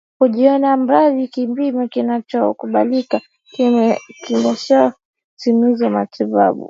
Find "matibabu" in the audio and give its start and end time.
5.95-6.59